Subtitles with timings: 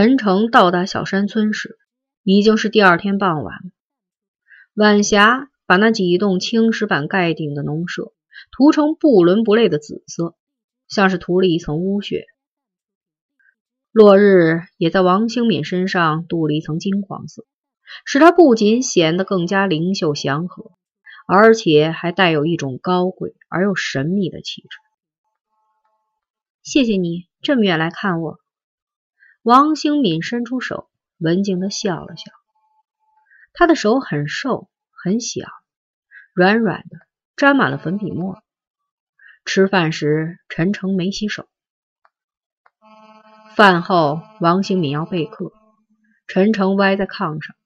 [0.00, 1.76] 陈诚到达小山村时，
[2.22, 3.52] 已经是第二天傍晚。
[4.74, 8.12] 晚霞把那几栋青石板盖顶的农舍
[8.52, 10.36] 涂成不伦不类的紫色，
[10.86, 12.26] 像是涂了一层污血。
[13.90, 17.44] 落日也在王兴敏身上镀了一层金黄色，
[18.04, 20.70] 使他不仅显得更加灵秀祥和，
[21.26, 24.68] 而且还带有一种高贵而又神秘的气质。
[26.62, 28.38] 谢谢你这么远来看我。
[29.48, 32.30] 王兴敏伸出手，文静的笑了笑。
[33.54, 35.46] 他的手很瘦很小，
[36.34, 36.98] 软软的，
[37.34, 38.42] 沾满了粉笔墨。
[39.46, 41.48] 吃饭时，陈诚没洗手。
[43.56, 45.50] 饭后，王兴敏要备课，
[46.26, 47.56] 陈诚歪在炕上，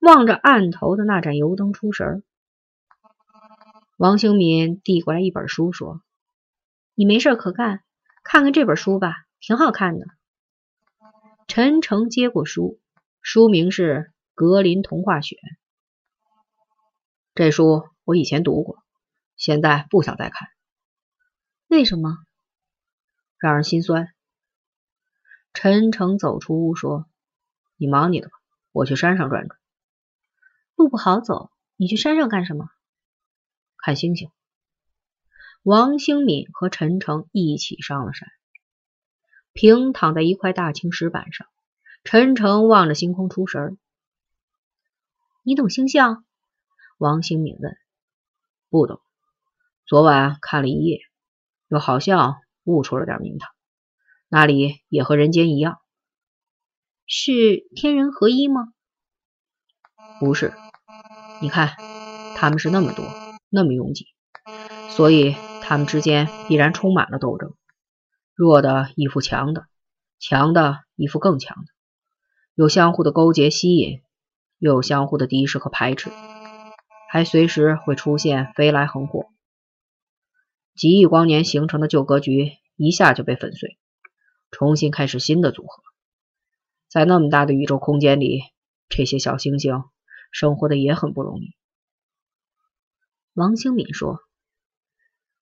[0.00, 2.24] 望着案头的那盏油灯出神。
[3.98, 6.00] 王兴敏递过来一本书，说
[6.96, 7.84] ：“你没事可干，
[8.24, 10.06] 看看这本书吧，挺好看的。”
[11.52, 12.80] 陈诚接过书，
[13.22, 13.82] 书名是
[14.36, 15.36] 《格林童话选》。
[17.34, 18.84] 这书我以前读过，
[19.34, 20.48] 现在不想再看。
[21.66, 22.18] 为什么？
[23.36, 24.14] 让人心酸。
[25.52, 27.08] 陈诚走出屋说
[27.76, 28.34] ：“你忙你的吧，
[28.70, 29.58] 我去山上转转。
[30.76, 32.68] 路不好走，你去山上干什么？
[33.76, 34.30] 看星星。”
[35.64, 38.28] 王兴敏和陈诚一起上了山。
[39.52, 41.46] 平躺在一块大青石板上，
[42.04, 43.78] 陈诚望着星空出神
[45.42, 46.24] 你懂星象？
[46.98, 47.76] 王兴敏问。
[48.68, 49.00] 不懂。
[49.86, 51.00] 昨晚看了一夜，
[51.68, 53.50] 又好像悟出了点名堂。
[54.28, 55.80] 那里也和人间一样，
[57.06, 58.68] 是天人合一吗？
[60.20, 60.52] 不是。
[61.42, 61.74] 你看，
[62.36, 63.04] 他们是那么多，
[63.48, 64.06] 那么拥挤，
[64.90, 67.56] 所以他们之间必然充满了斗争。
[68.40, 69.66] 弱的依附强的，
[70.18, 71.66] 强的依附更强的，
[72.54, 74.00] 有相互的勾结吸引，
[74.56, 76.10] 又有相互的敌视和排斥，
[77.10, 79.26] 还随时会出现飞来横祸。
[80.74, 83.76] 几亿光年形成的旧格局一下就被粉碎，
[84.50, 85.82] 重新开始新的组合。
[86.88, 88.40] 在那么大的宇宙空间里，
[88.88, 89.84] 这些小星星
[90.32, 91.50] 生活的也很不容易。
[93.34, 94.20] 王兴敏说：“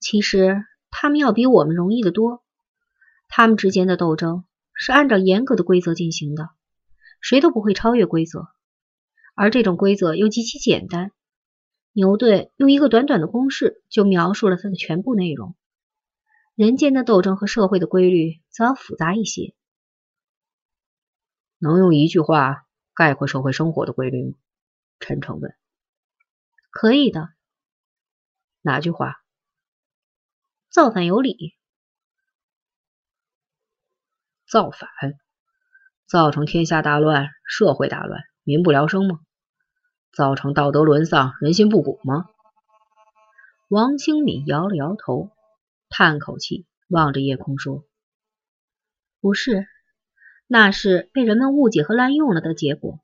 [0.00, 2.42] 其实他们要比我们容易的多。”
[3.28, 4.44] 他们之间的斗争
[4.74, 6.50] 是按照严格的规则进行的，
[7.20, 8.48] 谁都不会超越规则，
[9.34, 11.12] 而这种规则又极其简单。
[11.92, 15.54] 牛顿用一个短短的公式就描述了它的全部内容。
[16.54, 19.54] 人间的斗争和社会的规律则要复杂一些。
[21.58, 24.34] 能用一句话概括社会生活的规律吗？
[25.00, 25.54] 陈诚问。
[26.70, 27.30] 可以的。
[28.62, 29.22] 哪句话？
[30.70, 31.54] 造反有理。
[34.48, 34.88] 造反，
[36.06, 39.20] 造成天下大乱、社会大乱、民不聊生吗？
[40.10, 42.24] 造成道德沦丧、人心不古吗？
[43.68, 45.30] 王兴敏摇了摇头，
[45.90, 47.84] 叹口气，望着夜空说
[49.20, 49.66] ：“不是，
[50.46, 53.00] 那是被人们误解和滥用了的结果。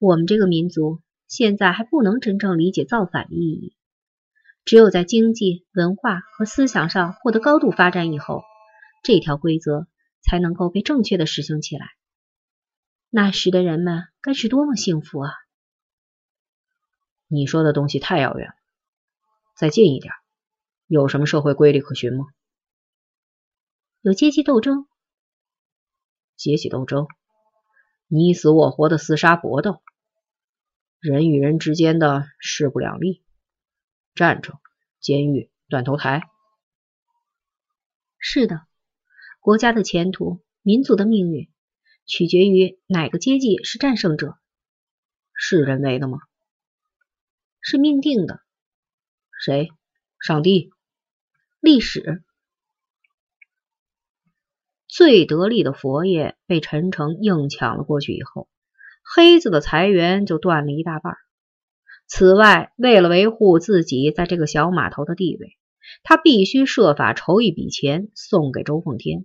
[0.00, 3.76] 我们这个民族现在还不能真正理解造反的意义。
[4.64, 8.42] 只有在经济、文化和思想上获得高度发展以后，
[9.04, 9.86] 这条规则。”
[10.26, 11.86] 才能够被正确的实行起来。
[13.08, 15.30] 那时的人们该是多么幸福啊！
[17.28, 18.54] 你说的东西太遥远了，
[19.56, 20.12] 再近一点，
[20.86, 22.26] 有什么社会规律可循吗？
[24.02, 24.86] 有阶级斗争，
[26.36, 27.06] 阶级斗争，
[28.06, 29.82] 你死我活的厮杀搏斗，
[31.00, 33.24] 人与人之间的势不两立，
[34.14, 34.58] 战争、
[35.00, 36.22] 监狱、断头台。
[38.18, 38.66] 是的。
[39.46, 41.48] 国家的前途、民族的命运，
[42.04, 44.36] 取决于哪个阶级是战胜者。
[45.34, 46.18] 是人为的吗？
[47.60, 48.40] 是命定的。
[49.40, 49.68] 谁？
[50.18, 50.72] 上帝？
[51.60, 52.24] 历史？
[54.88, 58.48] 最得力的佛爷被陈诚硬抢了过去以后，
[59.04, 61.14] 黑子的财源就断了一大半。
[62.08, 65.56] 此外，为了维护自己在这个小码头的地位，
[66.02, 69.24] 他必须设法筹一笔钱送给周凤天。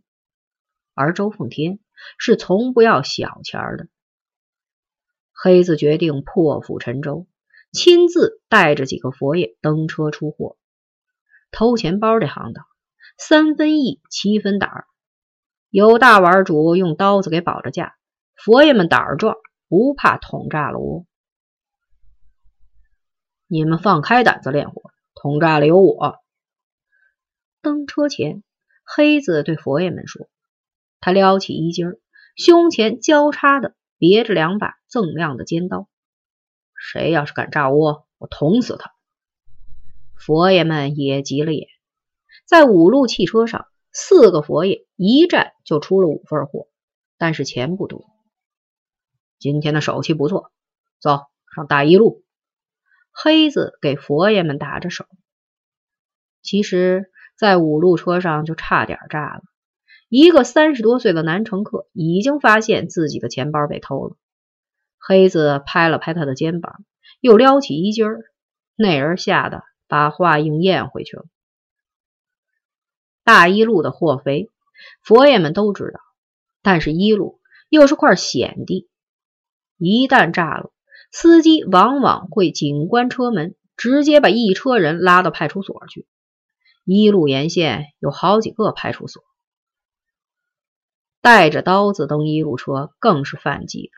[1.02, 1.80] 而周凤天
[2.20, 3.88] 是从不要小钱的。
[5.34, 7.26] 黑子决定破釜沉舟，
[7.72, 10.58] 亲自带着几个佛爷登车出货。
[11.50, 12.66] 偷钱包这行当，
[13.18, 14.86] 三分意，七分胆儿。
[15.70, 17.96] 有大碗主用刀子给保着价，
[18.36, 19.36] 佛爷们胆儿壮，
[19.68, 21.08] 不怕捅炸了窝。
[23.48, 26.20] 你们放开胆子练火，捅炸了有我。
[27.62, 28.44] 登车前，
[28.84, 30.30] 黑子对佛爷们说。
[31.02, 32.00] 他撩起衣襟，
[32.38, 35.90] 胸前交叉的别着两把锃亮的尖刀。
[36.76, 38.94] 谁要是敢炸窝，我捅死他！
[40.16, 41.68] 佛爷们也急了眼，
[42.46, 46.68] 在五路汽车上，四个佛爷一站就出了五份货，
[47.18, 48.06] 但是钱不多。
[49.40, 50.52] 今天的手气不错，
[51.00, 51.20] 走
[51.56, 52.24] 上大一路。
[53.12, 55.06] 黑子给佛爷们打着手。
[56.44, 59.42] 其实，在五路车上就差点炸了。
[60.12, 64.18] 一个三十多岁的男乘客已经发现自己的钱包被偷了。
[65.00, 66.84] 黑子拍了拍他的肩膀，
[67.22, 68.20] 又撩起衣襟儿，
[68.76, 71.24] 那人吓得把话硬咽回去了。
[73.24, 74.50] 大一路的货肥，
[75.02, 76.02] 佛爷们都知道，
[76.62, 78.90] 但是一路又是块险地，
[79.78, 80.74] 一旦炸了，
[81.14, 86.06] 司机往往会紧关车门，直接把一车人拉到派出所去。
[86.84, 89.24] 一路沿线有好几个派出所，
[91.22, 93.92] 带着刀子登一路车更是犯忌的。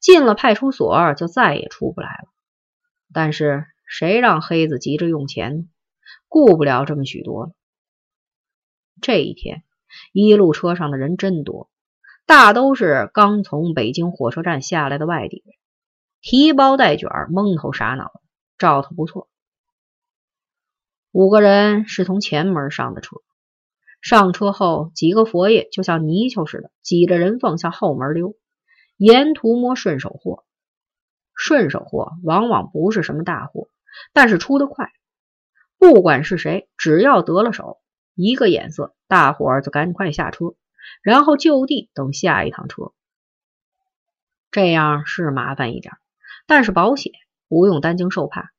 [0.00, 2.28] 进了派出所就再也出不来了。
[3.12, 5.68] 但是谁让黑子急着用钱？
[6.28, 7.52] 顾不了这么许多了。
[9.00, 9.62] 这一天，
[10.12, 11.70] 一路车上的人真多，
[12.26, 15.54] 大都是刚从北京火车站下来的外地人，
[16.20, 18.20] 提包带卷，蒙头傻脑的，
[18.58, 19.28] 兆头不错。
[21.12, 23.16] 五个人是从前门上的车，
[24.04, 28.36] 上车后，几个佛爷就像泥鳅似的挤着人缝向后门溜。
[28.98, 30.44] 沿途摸顺手货，
[31.34, 33.70] 顺手货往往不是什么大货，
[34.12, 34.92] 但是出得快。
[35.78, 37.78] 不管是谁，只要得了手，
[38.14, 40.54] 一个眼色，大伙儿就赶快下车，
[41.02, 42.92] 然后就地等下一趟车。
[44.50, 45.94] 这样是麻烦一点，
[46.46, 47.14] 但是保险，
[47.48, 48.52] 不用担惊受怕。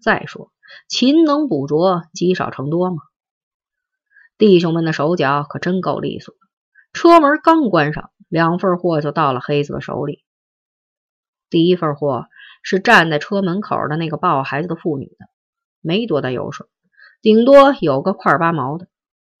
[0.00, 0.50] 再说，
[0.88, 3.02] 勤能补拙，积少成多嘛。
[4.38, 6.34] 弟兄们的手脚可真够利索。
[6.92, 8.10] 车门刚关上。
[8.28, 10.24] 两份货就到了黑子的手里。
[11.48, 12.26] 第一份货
[12.60, 15.28] 是站在车门口的那个抱孩子的妇女的，
[15.80, 16.66] 没多大油水，
[17.22, 18.88] 顶多有个块八毛的。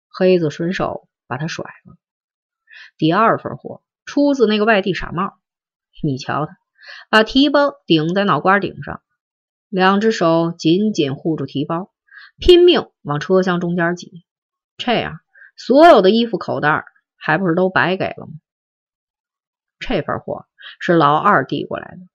[0.08, 1.96] 黑子顺手把它甩了。
[2.96, 5.32] 第二份货出自那个外地傻帽，
[6.00, 6.56] 你瞧他，
[7.10, 9.02] 把提包顶在脑瓜顶上，
[9.68, 11.92] 两只手紧紧护住提包，
[12.38, 14.24] 拼命往车厢中间挤，
[14.76, 15.20] 这样
[15.56, 16.84] 所有的衣服口袋
[17.16, 18.32] 还不是都白给了吗？
[19.78, 20.46] 这份货
[20.80, 22.08] 是老二递过来的，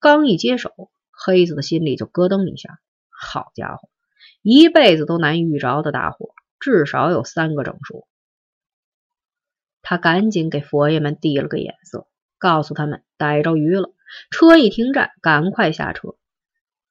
[0.00, 2.80] 刚一接手，黑子的心里就咯噔一下。
[3.10, 3.88] 好家伙，
[4.42, 8.06] 一辈子都难遇着的大货，至少有三个整数。
[9.82, 12.08] 他赶紧给佛爷们递了个眼色，
[12.38, 13.94] 告诉他们逮着鱼了，
[14.30, 16.16] 车一停站，赶快下车。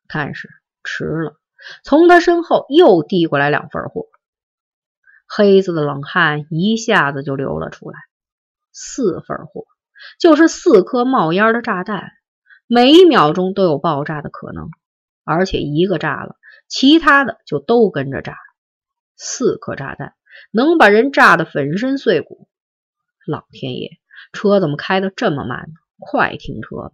[0.08, 0.50] 但是
[0.84, 1.40] 迟了，
[1.84, 4.08] 从他身后又递过来两份货，
[5.36, 8.00] 黑子的冷汗一下子就流了出来。
[8.72, 9.66] 四份货。
[10.20, 12.12] 就是四颗冒烟的炸弹，
[12.68, 14.70] 每一秒钟都有爆炸的可能，
[15.24, 16.36] 而且一个炸了，
[16.68, 18.38] 其他的就都跟着炸。
[19.16, 20.14] 四颗炸弹
[20.52, 22.48] 能把人炸得粉身碎骨。
[23.26, 23.90] 老天爷，
[24.32, 25.74] 车怎么开的这么慢呢？
[25.98, 26.92] 快停车吧！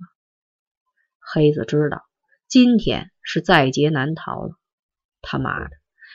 [1.20, 2.04] 黑子知道
[2.48, 4.56] 今天是在劫难逃了。
[5.22, 5.72] 他妈的，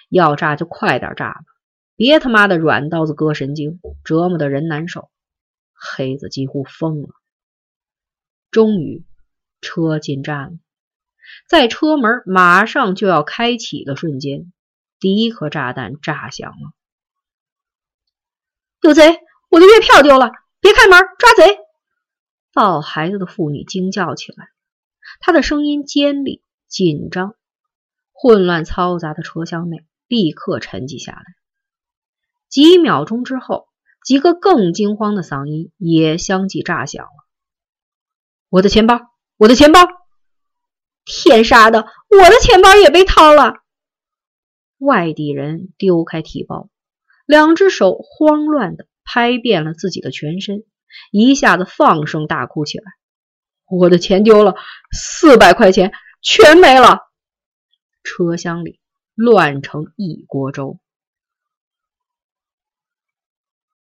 [0.09, 1.45] 要炸就快点炸吧，
[1.97, 5.11] 别他妈的软刀子割神经，折磨的人难受。
[5.73, 7.09] 黑子几乎疯了。
[8.51, 9.05] 终于，
[9.61, 10.53] 车进站了，
[11.49, 14.53] 在车门马上就要开启的瞬间，
[15.01, 16.73] 第一颗炸弹炸响了。
[18.83, 19.19] 有贼！
[19.49, 20.31] 我的月票丢了！
[20.61, 21.59] 别开门，抓贼！
[22.53, 24.49] 抱孩子的妇女惊叫起来，
[25.21, 27.35] 她的声音尖利、紧张。
[28.13, 31.25] 混乱嘈杂的车厢内立刻沉寂下来。
[32.49, 33.69] 几秒钟之后。
[34.05, 37.11] 几个更惊慌的嗓音也相继炸响了。
[38.49, 39.01] 我的钱包，
[39.37, 39.81] 我的钱包！
[41.05, 43.55] 天杀的，我的钱包也被掏了！
[44.79, 46.69] 外地人丢开提包，
[47.27, 50.63] 两只手慌乱的拍遍了自己的全身，
[51.11, 52.85] 一下子放声大哭起来。
[53.69, 54.55] 我的钱丢了，
[54.93, 55.91] 四百块钱
[56.23, 57.01] 全没了！
[58.05, 58.79] 车厢里
[59.17, 60.79] 乱成一锅粥。